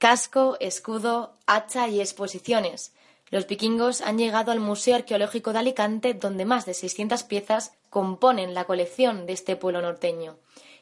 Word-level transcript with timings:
Casco, 0.00 0.56
escudo, 0.60 1.34
hacha 1.46 1.86
y 1.88 2.00
exposiciones. 2.00 2.94
Los 3.28 3.46
vikingos 3.46 4.00
han 4.00 4.16
llegado 4.16 4.50
al 4.50 4.58
Museo 4.58 4.96
Arqueológico 4.96 5.52
de 5.52 5.58
Alicante, 5.58 6.14
donde 6.14 6.46
más 6.46 6.64
de 6.64 6.72
600 6.72 7.22
piezas 7.24 7.74
componen 7.90 8.54
la 8.54 8.64
colección 8.64 9.26
de 9.26 9.34
este 9.34 9.56
pueblo 9.56 9.82
norteño. 9.82 10.38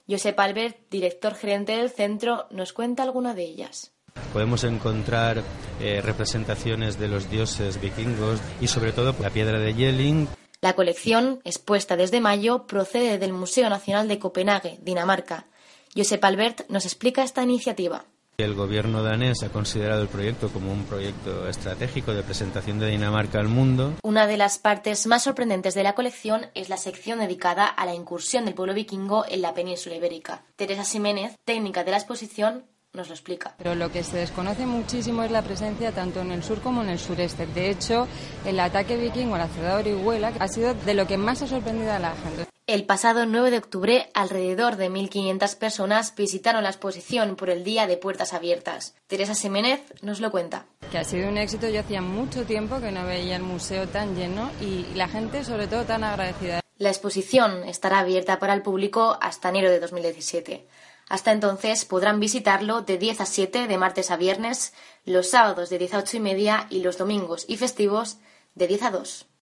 Josep 0.08 0.38
Albert, 0.38 0.76
director 0.88 1.34
gerente 1.34 1.76
del 1.76 1.90
centro, 1.90 2.46
nos 2.50 2.72
cuenta 2.72 3.02
alguna 3.02 3.34
de 3.34 3.42
ellas. 3.42 3.90
Podemos 4.32 4.62
encontrar 4.62 5.42
eh, 5.80 6.00
representaciones 6.00 6.96
de 7.00 7.08
los 7.08 7.28
dioses 7.28 7.80
vikingos 7.80 8.38
y 8.60 8.68
sobre 8.68 8.92
todo 8.92 9.16
la 9.20 9.30
piedra 9.30 9.58
de 9.58 9.74
Yelling. 9.74 10.28
La 10.60 10.74
colección, 10.74 11.40
expuesta 11.42 11.96
desde 11.96 12.20
mayo, 12.20 12.68
procede 12.68 13.18
del 13.18 13.32
Museo 13.32 13.68
Nacional 13.68 14.06
de 14.06 14.20
Copenhague, 14.20 14.78
Dinamarca. 14.80 15.48
Josep 15.96 16.24
Albert 16.24 16.68
nos 16.68 16.84
explica 16.84 17.24
esta 17.24 17.42
iniciativa. 17.42 18.04
El 18.40 18.54
gobierno 18.54 19.02
danés 19.02 19.42
ha 19.42 19.48
considerado 19.48 20.00
el 20.00 20.06
proyecto 20.06 20.48
como 20.50 20.70
un 20.70 20.84
proyecto 20.84 21.48
estratégico 21.48 22.14
de 22.14 22.22
presentación 22.22 22.78
de 22.78 22.86
Dinamarca 22.86 23.40
al 23.40 23.48
mundo. 23.48 23.94
Una 24.04 24.28
de 24.28 24.36
las 24.36 24.58
partes 24.58 25.08
más 25.08 25.24
sorprendentes 25.24 25.74
de 25.74 25.82
la 25.82 25.96
colección 25.96 26.46
es 26.54 26.68
la 26.68 26.76
sección 26.76 27.18
dedicada 27.18 27.66
a 27.66 27.84
la 27.84 27.96
incursión 27.96 28.44
del 28.44 28.54
pueblo 28.54 28.74
vikingo 28.74 29.24
en 29.28 29.42
la 29.42 29.54
península 29.54 29.96
ibérica. 29.96 30.44
Teresa 30.54 30.84
Ximénez, 30.84 31.34
técnica 31.44 31.82
de 31.82 31.90
la 31.90 31.96
exposición, 31.96 32.62
nos 32.92 33.08
lo 33.08 33.14
explica. 33.14 33.56
Pero 33.58 33.74
lo 33.74 33.90
que 33.90 34.04
se 34.04 34.18
desconoce 34.18 34.66
muchísimo 34.66 35.24
es 35.24 35.32
la 35.32 35.42
presencia 35.42 35.90
tanto 35.90 36.20
en 36.20 36.30
el 36.30 36.44
sur 36.44 36.60
como 36.60 36.82
en 36.82 36.90
el 36.90 37.00
sureste. 37.00 37.44
De 37.48 37.70
hecho, 37.70 38.06
el 38.46 38.60
ataque 38.60 38.96
vikingo 38.96 39.34
a 39.34 39.38
la 39.38 39.48
ciudad 39.48 39.82
de 39.82 39.94
Orihuela 39.94 40.32
ha 40.38 40.46
sido 40.46 40.74
de 40.74 40.94
lo 40.94 41.08
que 41.08 41.18
más 41.18 41.42
ha 41.42 41.48
sorprendido 41.48 41.90
a 41.90 41.98
la 41.98 42.14
gente. 42.14 42.46
El 42.68 42.84
pasado 42.84 43.24
9 43.24 43.50
de 43.50 43.56
octubre, 43.56 44.10
alrededor 44.12 44.76
de 44.76 44.90
1.500 44.90 45.56
personas 45.56 46.14
visitaron 46.14 46.64
la 46.64 46.68
exposición 46.68 47.34
por 47.34 47.48
el 47.48 47.64
Día 47.64 47.86
de 47.86 47.96
Puertas 47.96 48.34
Abiertas. 48.34 48.94
Teresa 49.06 49.34
Ximénez 49.34 49.80
nos 50.02 50.20
lo 50.20 50.30
cuenta. 50.30 50.66
Que 50.90 50.98
ha 50.98 51.04
sido 51.04 51.30
un 51.30 51.38
éxito. 51.38 51.66
Yo 51.70 51.80
hacía 51.80 52.02
mucho 52.02 52.44
tiempo 52.44 52.78
que 52.78 52.92
no 52.92 53.06
veía 53.06 53.36
el 53.36 53.42
museo 53.42 53.88
tan 53.88 54.14
lleno 54.14 54.50
y 54.60 54.84
la 54.94 55.08
gente, 55.08 55.44
sobre 55.44 55.66
todo, 55.66 55.86
tan 55.86 56.04
agradecida. 56.04 56.60
La 56.76 56.90
exposición 56.90 57.64
estará 57.64 58.00
abierta 58.00 58.38
para 58.38 58.52
el 58.52 58.60
público 58.60 59.16
hasta 59.22 59.48
enero 59.48 59.70
de 59.70 59.80
2017. 59.80 60.68
Hasta 61.08 61.32
entonces 61.32 61.86
podrán 61.86 62.20
visitarlo 62.20 62.82
de 62.82 62.98
10 62.98 63.22
a 63.22 63.24
7 63.24 63.66
de 63.66 63.78
martes 63.78 64.10
a 64.10 64.18
viernes, 64.18 64.74
los 65.06 65.30
sábados 65.30 65.70
de 65.70 65.78
10 65.78 65.94
a 65.94 65.98
8 66.00 66.18
y 66.18 66.20
media 66.20 66.66
y 66.68 66.82
los 66.82 66.98
domingos 66.98 67.46
y 67.48 67.56
festivos 67.56 68.18
de 68.54 68.66
10 68.66 68.82
a 68.82 68.90
2. 68.90 69.28